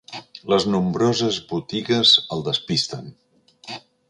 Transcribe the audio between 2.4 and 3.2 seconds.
despisten.